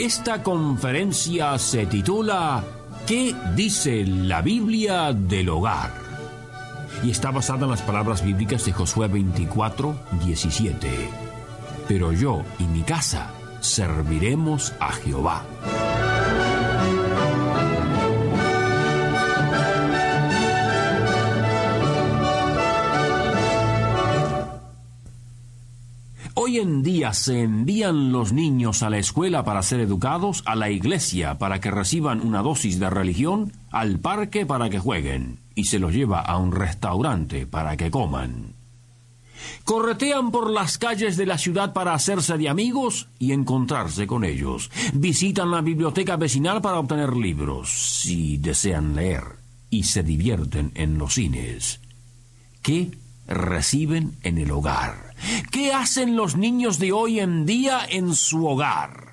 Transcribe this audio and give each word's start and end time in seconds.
Esta 0.00 0.42
conferencia 0.42 1.58
se 1.58 1.84
titula 1.84 2.64
¿Qué 3.06 3.36
dice 3.54 4.06
la 4.06 4.40
Biblia 4.40 5.12
del 5.12 5.50
hogar? 5.50 5.92
Y 7.02 7.10
está 7.10 7.30
basada 7.30 7.64
en 7.64 7.70
las 7.70 7.82
palabras 7.82 8.24
bíblicas 8.24 8.64
de 8.64 8.72
Josué 8.72 9.08
24, 9.08 9.94
17. 10.24 10.88
Pero 11.86 12.12
yo 12.12 12.42
y 12.58 12.62
mi 12.62 12.80
casa 12.80 13.30
serviremos 13.60 14.72
a 14.80 14.90
Jehová. 14.92 15.44
Hoy 26.50 26.58
en 26.58 26.82
día 26.82 27.14
se 27.14 27.42
envían 27.42 28.10
los 28.10 28.32
niños 28.32 28.82
a 28.82 28.90
la 28.90 28.98
escuela 28.98 29.44
para 29.44 29.62
ser 29.62 29.78
educados, 29.78 30.42
a 30.46 30.56
la 30.56 30.68
iglesia 30.68 31.38
para 31.38 31.60
que 31.60 31.70
reciban 31.70 32.26
una 32.26 32.42
dosis 32.42 32.80
de 32.80 32.90
religión, 32.90 33.52
al 33.70 34.00
parque 34.00 34.46
para 34.46 34.68
que 34.68 34.80
jueguen, 34.80 35.38
y 35.54 35.66
se 35.66 35.78
los 35.78 35.92
lleva 35.92 36.18
a 36.18 36.38
un 36.38 36.50
restaurante 36.50 37.46
para 37.46 37.76
que 37.76 37.92
coman. 37.92 38.54
Corretean 39.62 40.32
por 40.32 40.50
las 40.50 40.76
calles 40.76 41.16
de 41.16 41.26
la 41.26 41.38
ciudad 41.38 41.72
para 41.72 41.94
hacerse 41.94 42.36
de 42.36 42.48
amigos 42.48 43.06
y 43.20 43.30
encontrarse 43.30 44.08
con 44.08 44.24
ellos. 44.24 44.72
Visitan 44.92 45.52
la 45.52 45.60
biblioteca 45.60 46.16
vecinal 46.16 46.60
para 46.60 46.80
obtener 46.80 47.14
libros, 47.16 47.70
si 47.70 48.38
desean 48.38 48.96
leer, 48.96 49.22
y 49.70 49.84
se 49.84 50.02
divierten 50.02 50.72
en 50.74 50.98
los 50.98 51.14
cines. 51.14 51.78
¿Qué 52.60 52.90
reciben 53.30 54.16
en 54.22 54.36
el 54.38 54.50
hogar? 54.50 55.14
¿Qué 55.50 55.72
hacen 55.72 56.16
los 56.16 56.36
niños 56.36 56.78
de 56.78 56.92
hoy 56.92 57.20
en 57.20 57.46
día 57.46 57.80
en 57.88 58.14
su 58.14 58.46
hogar? 58.46 59.10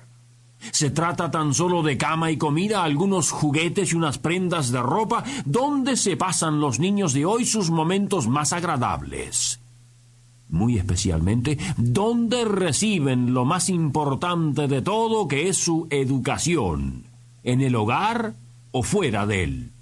¿Se 0.72 0.90
trata 0.90 1.30
tan 1.30 1.54
solo 1.54 1.82
de 1.82 1.96
cama 1.96 2.30
y 2.30 2.36
comida, 2.36 2.82
algunos 2.82 3.30
juguetes 3.30 3.92
y 3.92 3.96
unas 3.96 4.18
prendas 4.18 4.70
de 4.70 4.82
ropa? 4.82 5.24
¿Dónde 5.44 5.96
se 5.96 6.16
pasan 6.16 6.60
los 6.60 6.78
niños 6.80 7.12
de 7.12 7.24
hoy 7.24 7.46
sus 7.46 7.70
momentos 7.70 8.26
más 8.26 8.52
agradables? 8.52 9.60
Muy 10.48 10.78
especialmente, 10.78 11.58
¿dónde 11.76 12.44
reciben 12.44 13.34
lo 13.34 13.44
más 13.44 13.68
importante 13.68 14.66
de 14.66 14.82
todo, 14.82 15.28
que 15.28 15.48
es 15.48 15.58
su 15.58 15.86
educación? 15.90 17.04
¿En 17.44 17.60
el 17.60 17.76
hogar 17.76 18.34
o 18.72 18.82
fuera 18.82 19.26
de 19.26 19.44
él? 19.44 19.72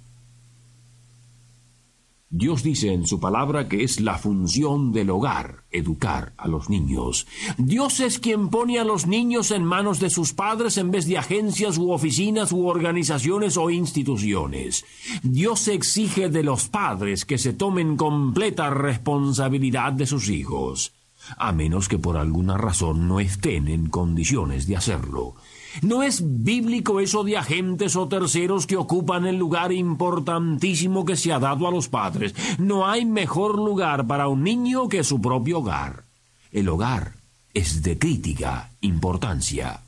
Dios 2.29 2.61
dice 2.61 2.91
en 2.91 3.07
su 3.07 3.21
palabra 3.21 3.69
que 3.69 3.85
es 3.85 4.01
la 4.01 4.17
función 4.17 4.91
del 4.91 5.11
hogar 5.11 5.63
educar 5.71 6.33
a 6.35 6.49
los 6.49 6.69
niños. 6.69 7.25
Dios 7.57 8.01
es 8.01 8.19
quien 8.19 8.49
pone 8.49 8.79
a 8.79 8.83
los 8.83 9.07
niños 9.07 9.51
en 9.51 9.63
manos 9.63 10.01
de 10.01 10.09
sus 10.09 10.33
padres 10.33 10.77
en 10.77 10.91
vez 10.91 11.05
de 11.05 11.17
agencias 11.17 11.77
u 11.77 11.91
oficinas 11.91 12.51
u 12.51 12.67
organizaciones 12.67 13.55
o 13.55 13.69
instituciones. 13.69 14.83
Dios 15.23 15.69
exige 15.69 16.27
de 16.27 16.43
los 16.43 16.67
padres 16.67 17.23
que 17.23 17.37
se 17.37 17.53
tomen 17.53 17.95
completa 17.95 18.71
responsabilidad 18.71 19.93
de 19.93 20.05
sus 20.05 20.27
hijos, 20.27 20.91
a 21.37 21.53
menos 21.53 21.87
que 21.87 21.97
por 21.97 22.17
alguna 22.17 22.57
razón 22.57 23.07
no 23.07 23.21
estén 23.21 23.69
en 23.69 23.87
condiciones 23.87 24.67
de 24.67 24.75
hacerlo. 24.75 25.35
No 25.81 26.03
es 26.03 26.21
bíblico 26.23 26.99
eso 26.99 27.23
de 27.23 27.37
agentes 27.37 27.95
o 27.95 28.07
terceros 28.07 28.67
que 28.67 28.77
ocupan 28.77 29.25
el 29.25 29.37
lugar 29.37 29.71
importantísimo 29.71 31.05
que 31.05 31.15
se 31.15 31.31
ha 31.33 31.39
dado 31.39 31.67
a 31.67 31.71
los 31.71 31.87
padres. 31.87 32.35
No 32.57 32.87
hay 32.87 33.05
mejor 33.05 33.55
lugar 33.55 34.07
para 34.07 34.27
un 34.27 34.43
niño 34.43 34.87
que 34.89 35.03
su 35.03 35.21
propio 35.21 35.59
hogar. 35.59 36.03
El 36.51 36.69
hogar 36.69 37.13
es 37.53 37.83
de 37.83 37.97
crítica 37.97 38.71
importancia. 38.81 39.81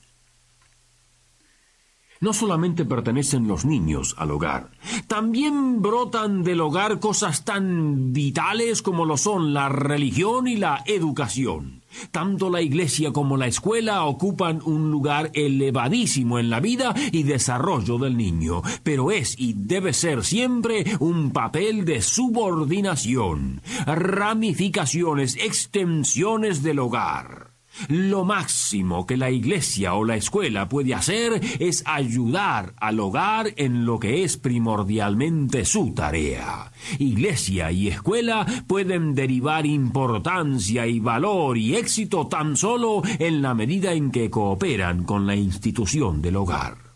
No 2.21 2.33
solamente 2.33 2.83
pertenecen 2.83 3.47
los 3.47 3.63
niños 3.63 4.13
al 4.17 4.31
hogar, 4.31 4.71
también 5.07 5.81
brotan 5.81 6.43
del 6.43 6.59
hogar 6.59 6.99
cosas 6.99 7.45
tan 7.45 8.11
vitales 8.11 8.81
como 8.81 9.05
lo 9.05 9.15
son 9.15 9.53
la 9.53 9.69
religión 9.69 10.47
y 10.47 10.57
la 10.57 10.83
educación. 10.85 11.79
Tanto 12.11 12.49
la 12.49 12.61
iglesia 12.61 13.11
como 13.11 13.37
la 13.37 13.47
escuela 13.47 14.03
ocupan 14.03 14.61
un 14.63 14.91
lugar 14.91 15.31
elevadísimo 15.33 16.39
en 16.39 16.49
la 16.49 16.59
vida 16.59 16.93
y 17.11 17.23
desarrollo 17.23 17.97
del 17.97 18.17
niño, 18.17 18.61
pero 18.83 19.11
es 19.11 19.39
y 19.39 19.53
debe 19.53 19.93
ser 19.93 20.23
siempre 20.23 20.85
un 20.99 21.31
papel 21.31 21.85
de 21.85 22.01
subordinación, 22.01 23.61
ramificaciones, 23.85 25.35
extensiones 25.37 26.63
del 26.63 26.79
hogar. 26.79 27.48
Lo 27.87 28.25
máximo 28.25 29.05
que 29.05 29.17
la 29.17 29.31
iglesia 29.31 29.93
o 29.93 30.03
la 30.03 30.15
escuela 30.15 30.67
puede 30.67 30.93
hacer 30.93 31.39
es 31.59 31.83
ayudar 31.85 32.73
al 32.77 32.99
hogar 32.99 33.53
en 33.55 33.85
lo 33.85 33.99
que 33.99 34.23
es 34.23 34.37
primordialmente 34.37 35.65
su 35.65 35.93
tarea. 35.93 36.71
Iglesia 36.97 37.71
y 37.71 37.87
escuela 37.87 38.45
pueden 38.67 39.15
derivar 39.15 39.65
importancia 39.65 40.87
y 40.87 40.99
valor 40.99 41.57
y 41.57 41.75
éxito 41.75 42.27
tan 42.27 42.57
solo 42.57 43.01
en 43.19 43.41
la 43.41 43.53
medida 43.53 43.93
en 43.93 44.11
que 44.11 44.29
cooperan 44.29 45.03
con 45.03 45.25
la 45.25 45.35
institución 45.35 46.21
del 46.21 46.35
hogar. 46.37 46.88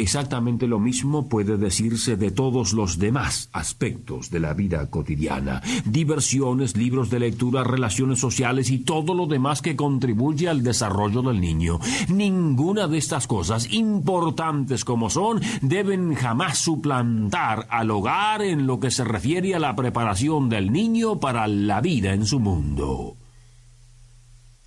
Exactamente 0.00 0.66
lo 0.66 0.78
mismo 0.78 1.28
puede 1.28 1.58
decirse 1.58 2.16
de 2.16 2.30
todos 2.30 2.72
los 2.72 2.98
demás 2.98 3.50
aspectos 3.52 4.30
de 4.30 4.40
la 4.40 4.54
vida 4.54 4.88
cotidiana, 4.88 5.60
diversiones, 5.84 6.74
libros 6.74 7.10
de 7.10 7.20
lectura, 7.20 7.64
relaciones 7.64 8.18
sociales 8.18 8.70
y 8.70 8.78
todo 8.78 9.12
lo 9.12 9.26
demás 9.26 9.60
que 9.60 9.76
contribuye 9.76 10.48
al 10.48 10.62
desarrollo 10.62 11.20
del 11.20 11.38
niño. 11.38 11.80
Ninguna 12.08 12.88
de 12.88 12.96
estas 12.96 13.26
cosas, 13.26 13.70
importantes 13.74 14.86
como 14.86 15.10
son, 15.10 15.42
deben 15.60 16.14
jamás 16.14 16.56
suplantar 16.56 17.66
al 17.68 17.90
hogar 17.90 18.40
en 18.40 18.66
lo 18.66 18.80
que 18.80 18.90
se 18.90 19.04
refiere 19.04 19.54
a 19.54 19.58
la 19.58 19.76
preparación 19.76 20.48
del 20.48 20.72
niño 20.72 21.20
para 21.20 21.46
la 21.46 21.82
vida 21.82 22.14
en 22.14 22.24
su 22.24 22.40
mundo. 22.40 23.16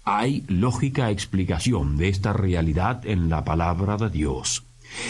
Hay 0.03 0.43
lógica 0.47 1.09
explicación 1.09 1.97
de 1.97 2.09
esta 2.09 2.33
realidad 2.33 3.03
en 3.07 3.29
la 3.29 3.43
palabra 3.43 3.97
de 3.97 4.11
Dios. 4.11 4.63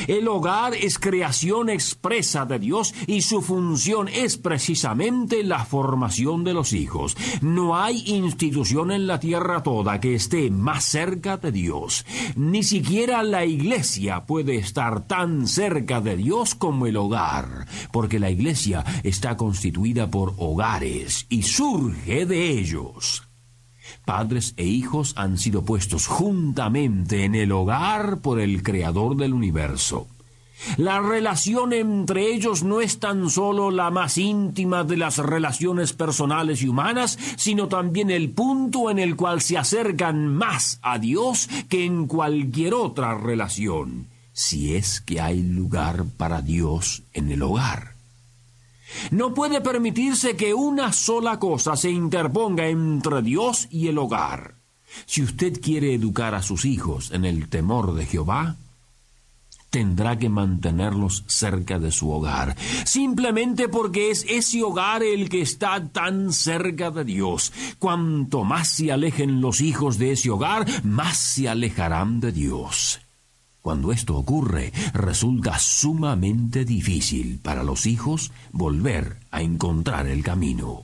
El 0.07 0.27
hogar 0.27 0.75
es 0.75 0.99
creación 0.99 1.69
expresa 1.69 2.45
de 2.45 2.59
Dios 2.59 2.93
y 3.07 3.21
su 3.21 3.41
función 3.41 4.07
es 4.07 4.37
precisamente 4.37 5.43
la 5.43 5.65
formación 5.65 6.43
de 6.43 6.53
los 6.53 6.73
hijos. 6.73 7.17
No 7.41 7.77
hay 7.77 8.03
institución 8.07 8.91
en 8.91 9.07
la 9.07 9.19
tierra 9.19 9.63
toda 9.63 9.99
que 9.99 10.15
esté 10.15 10.49
más 10.49 10.83
cerca 10.83 11.37
de 11.37 11.51
Dios. 11.51 12.05
Ni 12.35 12.63
siquiera 12.63 13.23
la 13.23 13.45
iglesia 13.45 14.25
puede 14.25 14.55
estar 14.55 15.07
tan 15.07 15.47
cerca 15.47 16.01
de 16.01 16.17
Dios 16.17 16.55
como 16.55 16.87
el 16.87 16.97
hogar, 16.97 17.67
porque 17.91 18.19
la 18.19 18.29
iglesia 18.29 18.83
está 19.03 19.37
constituida 19.37 20.09
por 20.09 20.33
hogares 20.37 21.25
y 21.29 21.43
surge 21.43 22.25
de 22.25 22.49
ellos. 22.51 23.23
Padres 24.05 24.53
e 24.57 24.65
hijos 24.65 25.13
han 25.17 25.37
sido 25.37 25.63
puestos 25.63 26.07
juntamente 26.07 27.23
en 27.23 27.35
el 27.35 27.51
hogar 27.51 28.19
por 28.19 28.39
el 28.39 28.63
Creador 28.63 29.15
del 29.15 29.33
universo. 29.33 30.07
La 30.77 31.01
relación 31.01 31.73
entre 31.73 32.33
ellos 32.33 32.63
no 32.63 32.81
es 32.81 32.99
tan 32.99 33.29
solo 33.29 33.69
la 33.69 33.91
más 33.91 34.17
íntima 34.17 34.83
de 34.83 34.97
las 34.97 35.17
relaciones 35.17 35.93
personales 35.93 36.61
y 36.61 36.69
humanas, 36.69 37.19
sino 37.35 37.67
también 37.67 38.09
el 38.09 38.29
punto 38.29 38.89
en 38.89 38.99
el 38.99 39.15
cual 39.15 39.41
se 39.41 39.57
acercan 39.57 40.33
más 40.33 40.79
a 40.81 40.99
Dios 40.99 41.49
que 41.69 41.85
en 41.85 42.07
cualquier 42.07 42.73
otra 42.73 43.17
relación, 43.17 44.07
si 44.31 44.75
es 44.75 45.01
que 45.01 45.19
hay 45.19 45.41
lugar 45.41 46.05
para 46.17 46.41
Dios 46.41 47.03
en 47.13 47.31
el 47.31 47.41
hogar. 47.41 47.92
No 49.11 49.33
puede 49.33 49.61
permitirse 49.61 50.35
que 50.35 50.53
una 50.53 50.93
sola 50.93 51.39
cosa 51.39 51.75
se 51.75 51.91
interponga 51.91 52.67
entre 52.67 53.21
Dios 53.21 53.67
y 53.69 53.87
el 53.87 53.97
hogar. 53.97 54.55
Si 55.05 55.23
usted 55.23 55.59
quiere 55.61 55.93
educar 55.93 56.35
a 56.35 56.41
sus 56.41 56.65
hijos 56.65 57.11
en 57.11 57.25
el 57.25 57.49
temor 57.49 57.95
de 57.95 58.05
Jehová, 58.05 58.57
tendrá 59.73 60.19
que 60.19 60.29
mantenerlos 60.29 61.23
cerca 61.25 61.79
de 61.79 61.91
su 61.91 62.11
hogar, 62.11 62.55
simplemente 62.85 63.69
porque 63.69 64.11
es 64.11 64.23
ese 64.29 64.61
hogar 64.61 65.01
el 65.01 65.29
que 65.29 65.41
está 65.41 65.83
tan 65.91 66.31
cerca 66.31 66.91
de 66.91 67.03
Dios. 67.03 67.51
Cuanto 67.79 68.43
más 68.43 68.67
se 68.67 68.91
alejen 68.91 69.41
los 69.41 69.61
hijos 69.61 69.97
de 69.97 70.11
ese 70.11 70.29
hogar, 70.29 70.67
más 70.83 71.17
se 71.17 71.49
alejarán 71.49 72.19
de 72.19 72.31
Dios. 72.31 73.02
Cuando 73.63 73.93
esto 73.93 74.17
ocurre, 74.17 74.73
resulta 74.93 75.57
sumamente 75.57 76.65
difícil 76.65 77.39
para 77.41 77.63
los 77.63 77.85
hijos 77.85 78.33
volver 78.51 79.19
a 79.31 79.41
encontrar 79.41 80.05
el 80.05 80.21
camino. 80.21 80.83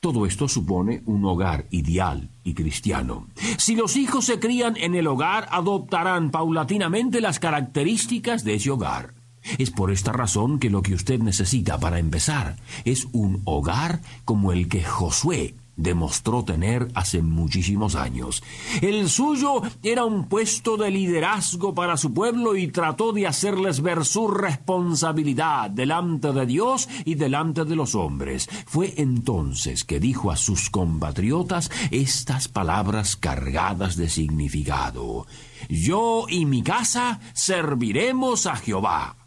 Todo 0.00 0.26
esto 0.26 0.48
supone 0.48 1.02
un 1.06 1.24
hogar 1.24 1.66
ideal 1.70 2.28
y 2.42 2.54
cristiano. 2.54 3.28
Si 3.58 3.76
los 3.76 3.94
hijos 3.94 4.24
se 4.24 4.40
crían 4.40 4.76
en 4.76 4.96
el 4.96 5.06
hogar, 5.06 5.46
adoptarán 5.52 6.32
paulatinamente 6.32 7.20
las 7.20 7.38
características 7.38 8.42
de 8.42 8.54
ese 8.54 8.70
hogar. 8.70 9.14
Es 9.58 9.70
por 9.70 9.92
esta 9.92 10.10
razón 10.10 10.58
que 10.58 10.68
lo 10.68 10.82
que 10.82 10.94
usted 10.94 11.20
necesita 11.20 11.78
para 11.78 12.00
empezar 12.00 12.56
es 12.84 13.06
un 13.12 13.40
hogar 13.44 14.00
como 14.24 14.50
el 14.50 14.68
que 14.68 14.82
Josué 14.82 15.54
demostró 15.76 16.44
tener 16.44 16.88
hace 16.94 17.22
muchísimos 17.22 17.94
años. 17.94 18.42
El 18.80 19.08
suyo 19.08 19.62
era 19.82 20.04
un 20.04 20.28
puesto 20.28 20.76
de 20.76 20.90
liderazgo 20.90 21.74
para 21.74 21.96
su 21.96 22.12
pueblo 22.12 22.56
y 22.56 22.68
trató 22.68 23.12
de 23.12 23.26
hacerles 23.26 23.80
ver 23.80 24.04
su 24.04 24.28
responsabilidad 24.28 25.70
delante 25.70 26.32
de 26.32 26.46
Dios 26.46 26.88
y 27.04 27.14
delante 27.14 27.64
de 27.64 27.76
los 27.76 27.94
hombres. 27.94 28.48
Fue 28.66 28.94
entonces 28.96 29.84
que 29.84 30.00
dijo 30.00 30.30
a 30.30 30.36
sus 30.36 30.70
compatriotas 30.70 31.70
estas 31.90 32.48
palabras 32.48 33.16
cargadas 33.16 33.96
de 33.96 34.08
significado. 34.08 35.26
Yo 35.68 36.26
y 36.28 36.44
mi 36.44 36.62
casa 36.62 37.20
serviremos 37.32 38.46
a 38.46 38.56
Jehová. 38.56 39.21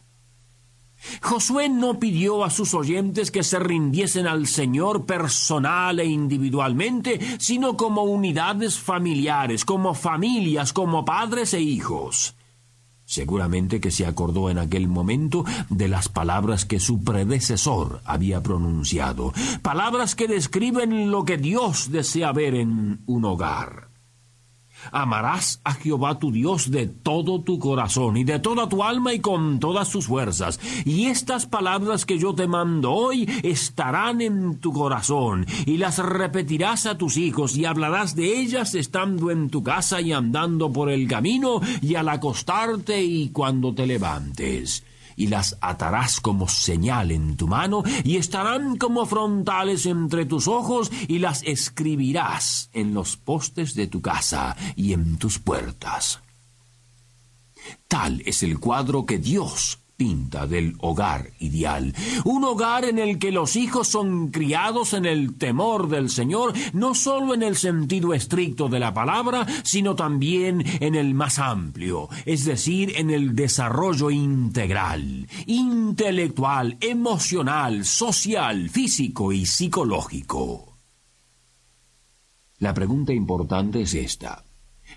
Josué 1.22 1.69
no 1.69 2.00
pidió 2.00 2.44
a 2.44 2.50
sus 2.50 2.74
oyentes 2.74 3.31
que 3.31 3.44
se 3.44 3.60
rindiesen 3.60 4.28
al 4.28 4.48
Señor 4.48 5.06
personal 5.06 6.00
e 6.00 6.06
individualmente, 6.06 7.19
sino 7.40 7.78
como 7.78 8.04
unidades 8.04 8.80
familiares, 8.80 9.66
como 9.66 9.94
familias, 9.94 10.74
como 10.74 11.06
padres 11.06 11.54
e 11.54 11.62
hijos. 11.62 12.36
Seguramente 13.06 13.80
que 13.80 13.92
se 13.92 14.06
acordó 14.06 14.50
en 14.50 14.57
aquel 14.57 14.88
momento 14.88 15.46
de 15.69 15.88
las 15.88 16.10
palabras 16.10 16.66
que 16.66 16.80
su 16.80 17.04
predecesor 17.04 18.01
había 18.04 18.42
pronunciado, 18.42 19.31
palabras 19.62 20.16
que 20.16 20.28
describen 20.28 21.12
lo 21.12 21.24
que 21.24 21.38
Dios 21.38 21.92
desea 21.92 22.31
ver 22.31 22.56
en 22.56 23.01
un 23.06 23.25
hogar. 23.25 23.85
Amarás 24.92 25.62
a 25.64 25.74
Jehová 25.74 26.20
tu 26.20 26.32
Dios 26.32 26.72
de 26.72 26.88
todo 26.88 27.42
tu 27.42 27.60
corazón 27.60 28.18
y 28.18 28.24
de 28.24 28.40
toda 28.40 28.70
tu 28.70 28.84
alma 28.84 29.14
y 29.14 29.20
con 29.20 29.60
todas 29.60 29.90
tus 29.90 30.08
fuerzas. 30.08 30.60
Y 30.86 31.06
estas 31.06 31.46
palabras 31.46 32.06
que 32.06 32.18
yo 32.18 32.34
te 32.34 32.48
mando 32.48 32.92
hoy 32.92 33.30
estarán 33.44 34.22
en 34.22 34.60
tu 34.60 34.74
corazón 34.74 35.46
y 35.66 35.78
las 35.78 36.00
repetirás 36.00 36.86
a 36.86 36.98
tus 36.98 37.18
hijos 37.18 37.56
y 37.56 37.66
hablarás 37.66 38.16
de 38.16 38.40
ellas 38.40 38.76
estando 38.76 39.32
en 39.32 39.50
tu 39.50 39.64
casa 39.64 40.02
y 40.02 40.12
andando 40.12 40.72
por 40.72 40.90
el 40.90 41.08
camino 41.08 41.62
y 41.82 41.96
al 41.96 42.10
acostarte 42.10 43.04
y 43.04 43.30
cuando 43.30 43.74
te 43.74 43.86
levantes 43.86 44.84
y 45.15 45.27
las 45.27 45.57
atarás 45.62 46.19
como 46.19 46.47
señal 46.47 47.12
en 47.12 47.38
tu 47.38 47.47
mano, 47.47 47.83
y 48.03 48.17
estarán 48.17 48.77
como 48.77 49.06
frontales 49.06 49.85
entre 49.85 50.25
tus 50.25 50.47
ojos, 50.47 50.91
y 51.07 51.19
las 51.19 51.44
escribirás 51.44 52.69
en 52.73 52.94
los 52.94 53.17
postes 53.17 53.75
de 53.75 53.88
tu 53.88 54.01
casa 54.01 54.56
y 54.75 54.94
en 54.94 55.17
tus 55.17 55.39
puertas. 55.39 56.19
Tal 57.88 58.21
es 58.25 58.44
el 58.44 58.59
cuadro 58.59 59.06
que 59.06 59.17
Dios 59.17 59.79
pinta 59.97 60.47
del 60.47 60.75
hogar 60.80 61.31
ideal. 61.39 61.94
Un 62.24 62.44
hogar 62.44 62.86
en 62.86 63.00
el 63.00 63.19
que 63.19 63.31
los 63.31 63.56
hijos 63.56 63.88
son 63.88 64.30
criados 64.30 64.94
en 64.94 65.06
el 65.06 65.38
temor 65.38 65.89
del 65.89 66.09
Señor, 66.09 66.53
no 66.74 66.95
solo 66.95 67.33
en 67.33 67.44
el 67.44 67.56
sentido 67.56 68.13
estricto 68.13 68.68
de 68.68 68.80
la 68.80 68.94
palabra, 68.94 69.45
sino 69.63 69.95
también 69.95 70.63
en 70.80 70.95
el 70.95 71.13
más 71.13 71.39
amplio, 71.39 72.09
es 72.25 72.45
decir, 72.45 72.94
en 72.95 73.09
el 73.09 73.36
desarrollo 73.36 74.12
integral, 74.12 75.27
intelectual, 75.45 76.77
emocional, 76.81 77.86
social, 77.86 78.69
físico 78.69 79.31
y 79.31 79.45
psicológico. 79.45 80.77
La 82.59 82.74
pregunta 82.74 83.13
importante 83.13 83.81
es 83.81 83.94
esta 83.94 84.44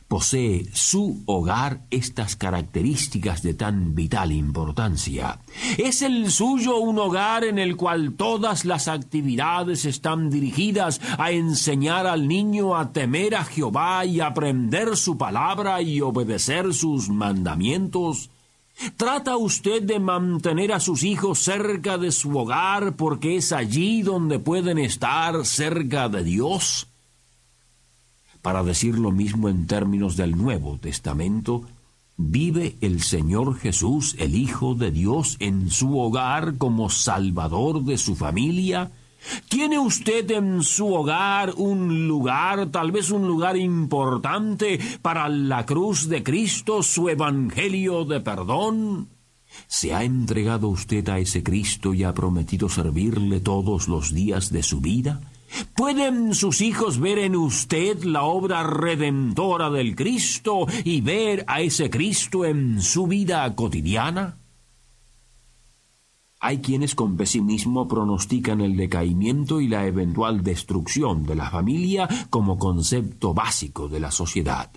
posee 0.06 0.66
su 0.72 1.22
hogar 1.26 1.82
estas 1.90 2.36
características 2.36 3.42
de 3.42 3.54
tan 3.54 3.94
vital 3.94 4.32
importancia. 4.32 5.40
Es 5.76 6.02
el 6.02 6.30
suyo 6.30 6.78
un 6.78 6.98
hogar 6.98 7.44
en 7.44 7.58
el 7.58 7.76
cual 7.76 8.14
todas 8.14 8.64
las 8.64 8.88
actividades 8.88 9.84
están 9.84 10.30
dirigidas 10.30 11.00
a 11.18 11.30
enseñar 11.32 12.06
al 12.06 12.28
niño 12.28 12.76
a 12.76 12.92
temer 12.92 13.34
a 13.34 13.44
Jehová 13.44 14.04
y 14.04 14.20
aprender 14.20 14.96
su 14.96 15.18
palabra 15.18 15.82
y 15.82 16.00
obedecer 16.00 16.72
sus 16.72 17.08
mandamientos. 17.08 18.30
¿Trata 18.96 19.36
usted 19.36 19.82
de 19.82 19.98
mantener 19.98 20.72
a 20.72 20.80
sus 20.80 21.02
hijos 21.02 21.40
cerca 21.40 21.98
de 21.98 22.12
su 22.12 22.36
hogar 22.38 22.94
porque 22.94 23.36
es 23.36 23.52
allí 23.52 24.02
donde 24.02 24.38
pueden 24.38 24.78
estar 24.78 25.44
cerca 25.44 26.08
de 26.08 26.22
Dios? 26.22 26.86
Para 28.43 28.62
decir 28.62 28.99
lo 28.99 29.11
mismo 29.11 29.49
en 29.49 29.67
términos 29.67 30.17
del 30.17 30.37
Nuevo 30.37 30.79
Testamento, 30.79 31.62
¿vive 32.17 32.76
el 32.81 33.02
Señor 33.02 33.56
Jesús, 33.58 34.14
el 34.19 34.37
Hijo 34.37 34.75
de 34.75 34.90
Dios, 34.90 35.37
en 35.40 35.70
su 35.70 35.99
hogar 35.99 36.56
como 36.56 36.90
Salvador 36.90 37.85
de 37.85 37.99
su 37.99 38.14
familia? 38.14 38.90
¿Tiene 39.49 39.79
usted 39.79 40.31
en 40.31 40.62
su 40.62 40.94
hogar 40.94 41.55
un 41.56 42.06
lugar, 42.06 42.69
tal 42.70 42.93
vez 42.93 43.11
un 43.11 43.26
lugar 43.26 43.56
importante 43.56 44.79
para 45.02 45.29
la 45.29 45.67
cruz 45.67 46.08
de 46.08 46.23
Cristo, 46.23 46.82
su 46.82 47.08
Evangelio 47.08 48.05
de 48.05 48.20
perdón? 48.20 49.08
¿Se 49.67 49.93
ha 49.93 50.05
entregado 50.05 50.69
usted 50.69 51.08
a 51.08 51.19
ese 51.19 51.43
Cristo 51.43 51.94
y 51.94 52.05
ha 52.05 52.14
prometido 52.14 52.69
servirle 52.69 53.40
todos 53.40 53.88
los 53.88 54.14
días 54.14 54.52
de 54.52 54.62
su 54.62 54.81
vida? 54.81 55.20
¿Pueden 55.76 56.34
sus 56.34 56.60
hijos 56.60 56.98
ver 56.98 57.18
en 57.18 57.36
usted 57.36 58.02
la 58.04 58.22
obra 58.22 58.62
redentora 58.62 59.70
del 59.70 59.94
Cristo 59.94 60.66
y 60.84 61.00
ver 61.00 61.44
a 61.46 61.60
ese 61.60 61.90
Cristo 61.90 62.44
en 62.44 62.82
su 62.82 63.06
vida 63.06 63.54
cotidiana? 63.54 64.38
Hay 66.40 66.58
quienes 66.58 66.94
con 66.94 67.16
pesimismo 67.16 67.88
pronostican 67.88 68.60
el 68.60 68.76
decaimiento 68.76 69.60
y 69.60 69.68
la 69.68 69.86
eventual 69.86 70.44
destrucción 70.44 71.24
de 71.24 71.34
la 71.34 71.50
familia 71.50 72.08
como 72.30 72.58
concepto 72.58 73.34
básico 73.34 73.88
de 73.88 74.00
la 74.00 74.12
sociedad. 74.12 74.70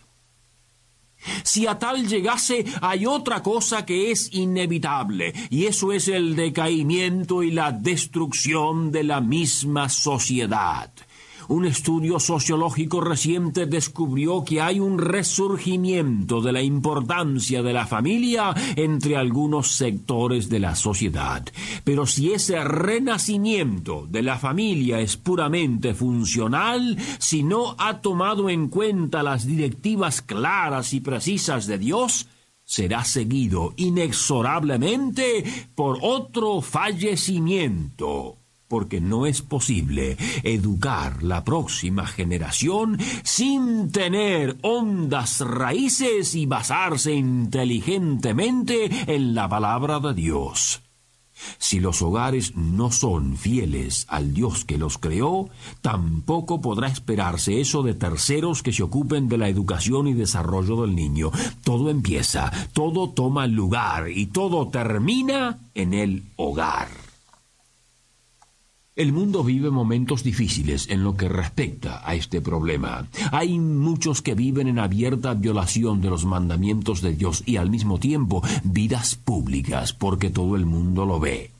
Si 1.43 1.67
a 1.67 1.77
tal 1.77 2.07
llegase, 2.07 2.65
hay 2.81 3.05
otra 3.05 3.41
cosa 3.43 3.85
que 3.85 4.11
es 4.11 4.33
inevitable, 4.33 5.33
y 5.49 5.65
eso 5.65 5.91
es 5.91 6.07
el 6.07 6.35
decaimiento 6.35 7.43
y 7.43 7.51
la 7.51 7.71
destrucción 7.71 8.91
de 8.91 9.03
la 9.03 9.21
misma 9.21 9.89
sociedad. 9.89 10.91
Un 11.51 11.65
estudio 11.65 12.17
sociológico 12.17 13.01
reciente 13.01 13.65
descubrió 13.65 14.45
que 14.45 14.61
hay 14.61 14.79
un 14.79 14.97
resurgimiento 14.97 16.39
de 16.39 16.53
la 16.53 16.61
importancia 16.61 17.61
de 17.61 17.73
la 17.73 17.85
familia 17.85 18.53
entre 18.77 19.17
algunos 19.17 19.73
sectores 19.73 20.47
de 20.47 20.61
la 20.61 20.75
sociedad. 20.75 21.43
Pero 21.83 22.05
si 22.05 22.31
ese 22.31 22.63
renacimiento 22.63 24.07
de 24.09 24.21
la 24.21 24.39
familia 24.39 25.01
es 25.01 25.17
puramente 25.17 25.93
funcional, 25.93 26.97
si 27.19 27.43
no 27.43 27.75
ha 27.77 27.99
tomado 27.99 28.49
en 28.49 28.69
cuenta 28.69 29.21
las 29.21 29.45
directivas 29.45 30.21
claras 30.21 30.93
y 30.93 31.01
precisas 31.01 31.67
de 31.67 31.77
Dios, 31.79 32.27
será 32.63 33.03
seguido 33.03 33.73
inexorablemente 33.75 35.43
por 35.75 35.97
otro 36.01 36.61
fallecimiento 36.61 38.37
porque 38.71 39.01
no 39.01 39.25
es 39.25 39.41
posible 39.41 40.15
educar 40.43 41.23
la 41.23 41.43
próxima 41.43 42.07
generación 42.07 42.97
sin 43.21 43.91
tener 43.91 44.55
hondas 44.61 45.41
raíces 45.41 46.35
y 46.35 46.45
basarse 46.45 47.11
inteligentemente 47.11 48.89
en 49.13 49.35
la 49.35 49.49
palabra 49.49 49.99
de 49.99 50.13
Dios. 50.13 50.81
Si 51.57 51.81
los 51.81 52.01
hogares 52.01 52.55
no 52.55 52.91
son 52.91 53.35
fieles 53.35 54.05
al 54.07 54.33
Dios 54.33 54.63
que 54.63 54.77
los 54.77 54.97
creó, 54.97 55.49
tampoco 55.81 56.61
podrá 56.61 56.87
esperarse 56.87 57.59
eso 57.59 57.83
de 57.83 57.93
terceros 57.93 58.63
que 58.63 58.71
se 58.71 58.83
ocupen 58.83 59.27
de 59.27 59.37
la 59.37 59.49
educación 59.49 60.07
y 60.07 60.13
desarrollo 60.13 60.81
del 60.83 60.95
niño. 60.95 61.29
Todo 61.65 61.89
empieza, 61.89 62.53
todo 62.71 63.09
toma 63.09 63.47
lugar 63.47 64.09
y 64.11 64.27
todo 64.27 64.69
termina 64.69 65.59
en 65.75 65.93
el 65.93 66.23
hogar. 66.37 67.00
El 68.93 69.13
mundo 69.13 69.41
vive 69.41 69.69
momentos 69.69 70.21
difíciles 70.21 70.89
en 70.89 71.05
lo 71.05 71.15
que 71.15 71.29
respecta 71.29 72.01
a 72.03 72.13
este 72.13 72.41
problema. 72.41 73.07
Hay 73.31 73.57
muchos 73.57 74.21
que 74.21 74.35
viven 74.35 74.67
en 74.67 74.79
abierta 74.79 75.33
violación 75.33 76.01
de 76.01 76.09
los 76.09 76.25
mandamientos 76.25 76.99
de 76.99 77.13
Dios 77.13 77.41
y 77.45 77.55
al 77.55 77.69
mismo 77.69 77.99
tiempo 77.99 78.43
vidas 78.65 79.15
públicas 79.15 79.93
porque 79.93 80.29
todo 80.29 80.57
el 80.57 80.65
mundo 80.65 81.05
lo 81.05 81.21
ve. 81.21 81.51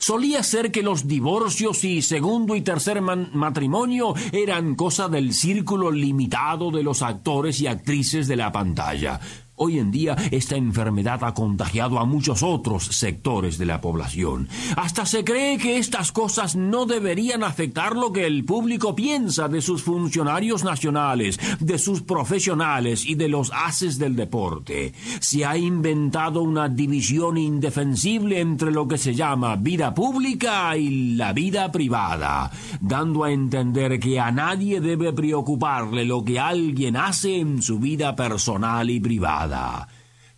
Solía 0.00 0.42
ser 0.42 0.72
que 0.72 0.82
los 0.82 1.06
divorcios 1.06 1.84
y 1.84 2.02
segundo 2.02 2.56
y 2.56 2.62
tercer 2.62 3.00
matrimonio 3.00 4.14
eran 4.32 4.74
cosa 4.74 5.08
del 5.08 5.32
círculo 5.32 5.92
limitado 5.92 6.72
de 6.72 6.82
los 6.82 7.00
actores 7.00 7.60
y 7.60 7.68
actrices 7.68 8.26
de 8.26 8.36
la 8.36 8.50
pantalla. 8.50 9.20
Hoy 9.62 9.78
en 9.78 9.90
día 9.90 10.16
esta 10.30 10.56
enfermedad 10.56 11.22
ha 11.22 11.34
contagiado 11.34 11.98
a 11.98 12.06
muchos 12.06 12.42
otros 12.42 12.86
sectores 12.86 13.58
de 13.58 13.66
la 13.66 13.82
población. 13.82 14.48
Hasta 14.74 15.04
se 15.04 15.22
cree 15.22 15.58
que 15.58 15.76
estas 15.76 16.12
cosas 16.12 16.56
no 16.56 16.86
deberían 16.86 17.44
afectar 17.44 17.94
lo 17.94 18.10
que 18.10 18.26
el 18.26 18.46
público 18.46 18.96
piensa 18.96 19.48
de 19.48 19.60
sus 19.60 19.82
funcionarios 19.82 20.64
nacionales, 20.64 21.38
de 21.60 21.76
sus 21.76 22.00
profesionales 22.00 23.04
y 23.04 23.16
de 23.16 23.28
los 23.28 23.52
haces 23.54 23.98
del 23.98 24.16
deporte. 24.16 24.94
Se 25.20 25.44
ha 25.44 25.58
inventado 25.58 26.40
una 26.40 26.70
división 26.70 27.36
indefensible 27.36 28.40
entre 28.40 28.70
lo 28.70 28.88
que 28.88 28.96
se 28.96 29.14
llama 29.14 29.56
vida 29.56 29.92
pública 29.92 30.74
y 30.78 31.16
la 31.16 31.34
vida 31.34 31.70
privada, 31.70 32.50
dando 32.80 33.24
a 33.24 33.30
entender 33.30 34.00
que 34.00 34.18
a 34.18 34.30
nadie 34.30 34.80
debe 34.80 35.12
preocuparle 35.12 36.06
lo 36.06 36.24
que 36.24 36.40
alguien 36.40 36.96
hace 36.96 37.40
en 37.40 37.60
su 37.60 37.78
vida 37.78 38.16
personal 38.16 38.88
y 38.88 39.00
privada. 39.00 39.49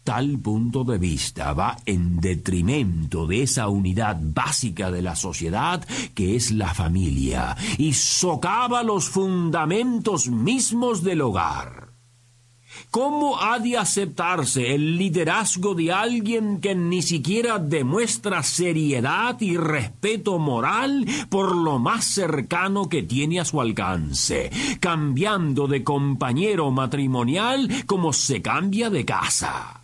Tal 0.04 0.40
punto 0.40 0.82
de 0.82 0.98
vista 0.98 1.52
va 1.52 1.76
en 1.86 2.20
detrimento 2.20 3.26
de 3.26 3.42
esa 3.42 3.68
unidad 3.68 4.18
básica 4.20 4.90
de 4.90 5.00
la 5.00 5.14
sociedad 5.14 5.86
que 6.14 6.34
es 6.34 6.50
la 6.50 6.74
familia 6.74 7.56
y 7.78 7.92
socava 7.92 8.82
los 8.82 9.08
fundamentos 9.08 10.28
mismos 10.28 11.04
del 11.04 11.20
hogar. 11.20 11.91
¿Cómo 12.90 13.40
ha 13.40 13.58
de 13.58 13.78
aceptarse 13.78 14.74
el 14.74 14.98
liderazgo 14.98 15.74
de 15.74 15.92
alguien 15.92 16.60
que 16.60 16.74
ni 16.74 17.02
siquiera 17.02 17.58
demuestra 17.58 18.42
seriedad 18.42 19.40
y 19.40 19.56
respeto 19.56 20.38
moral 20.38 21.06
por 21.30 21.56
lo 21.56 21.78
más 21.78 22.04
cercano 22.04 22.88
que 22.88 23.02
tiene 23.02 23.40
a 23.40 23.44
su 23.44 23.60
alcance, 23.60 24.50
cambiando 24.80 25.66
de 25.68 25.82
compañero 25.82 26.70
matrimonial 26.70 27.68
como 27.86 28.12
se 28.12 28.42
cambia 28.42 28.90
de 28.90 29.04
casa? 29.04 29.80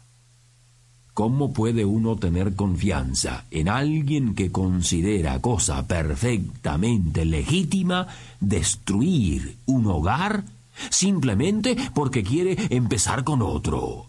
¿Cómo 1.15 1.53
puede 1.53 1.85
uno 1.85 2.15
tener 2.15 2.55
confianza 2.55 3.45
en 3.51 3.69
alguien 3.69 4.37
que 4.37 4.53
considera 4.53 5.41
cosa 5.41 5.89
perfectamente 5.89 7.25
legítima 7.25 8.07
destruir 8.39 9.57
un 9.67 9.87
hogar 9.87 10.45
simplemente 10.91 11.77
porque 11.95 12.23
quiere 12.23 12.57
empezar 12.71 13.25
con 13.25 13.43
otro. 13.43 14.09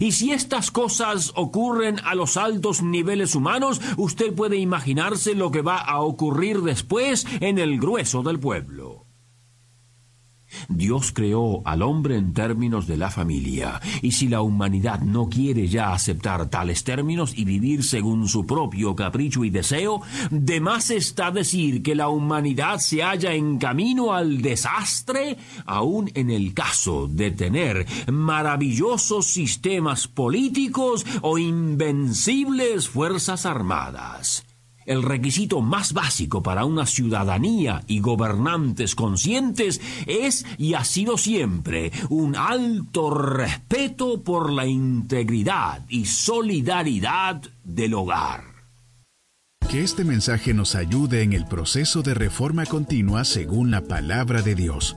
Y 0.00 0.12
si 0.12 0.32
estas 0.32 0.70
cosas 0.70 1.32
ocurren 1.36 2.00
a 2.04 2.14
los 2.14 2.36
altos 2.36 2.82
niveles 2.82 3.34
humanos, 3.34 3.80
usted 3.96 4.34
puede 4.34 4.56
imaginarse 4.56 5.34
lo 5.34 5.50
que 5.50 5.62
va 5.62 5.78
a 5.78 6.00
ocurrir 6.00 6.62
después 6.62 7.26
en 7.40 7.58
el 7.58 7.78
grueso 7.78 8.22
del 8.22 8.40
pueblo. 8.40 9.05
Dios 10.68 11.12
creó 11.12 11.62
al 11.64 11.82
hombre 11.82 12.16
en 12.16 12.32
términos 12.32 12.86
de 12.86 12.96
la 12.96 13.10
familia, 13.10 13.80
y 14.02 14.12
si 14.12 14.28
la 14.28 14.42
humanidad 14.42 15.00
no 15.00 15.28
quiere 15.28 15.68
ya 15.68 15.92
aceptar 15.92 16.48
tales 16.48 16.84
términos 16.84 17.32
y 17.36 17.44
vivir 17.44 17.84
según 17.84 18.28
su 18.28 18.46
propio 18.46 18.94
capricho 18.94 19.44
y 19.44 19.50
deseo, 19.50 20.02
de 20.30 20.60
más 20.60 20.90
está 20.90 21.30
decir 21.30 21.82
que 21.82 21.94
la 21.94 22.08
humanidad 22.08 22.78
se 22.78 23.02
halla 23.02 23.34
en 23.34 23.58
camino 23.58 24.12
al 24.12 24.42
desastre, 24.42 25.36
aun 25.64 26.10
en 26.14 26.30
el 26.30 26.54
caso 26.54 27.08
de 27.08 27.30
tener 27.30 27.86
maravillosos 28.10 29.26
sistemas 29.26 30.08
políticos 30.08 31.06
o 31.22 31.38
invencibles 31.38 32.88
fuerzas 32.88 33.46
armadas 33.46 34.44
el 34.86 35.02
requisito 35.02 35.60
más 35.60 35.92
básico 35.92 36.42
para 36.42 36.64
una 36.64 36.86
ciudadanía 36.86 37.82
y 37.86 38.00
gobernantes 38.00 38.94
conscientes 38.94 39.80
es 40.06 40.46
y 40.58 40.74
ha 40.74 40.84
sido 40.84 41.18
siempre 41.18 41.92
un 42.08 42.36
alto 42.36 43.10
respeto 43.10 44.22
por 44.22 44.52
la 44.52 44.66
integridad 44.66 45.84
y 45.88 46.06
solidaridad 46.06 47.42
del 47.64 47.94
hogar. 47.94 48.44
Que 49.68 49.82
este 49.82 50.04
mensaje 50.04 50.54
nos 50.54 50.76
ayude 50.76 51.22
en 51.22 51.32
el 51.32 51.44
proceso 51.44 52.02
de 52.02 52.14
reforma 52.14 52.66
continua 52.66 53.24
según 53.24 53.72
la 53.72 53.82
palabra 53.82 54.40
de 54.40 54.54
Dios. 54.54 54.96